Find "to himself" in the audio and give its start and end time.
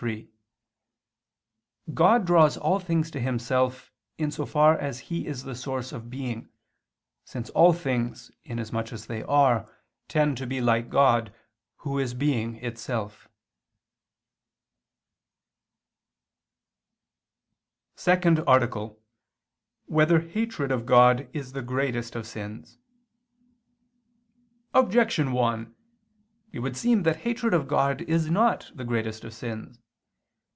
3.11-3.91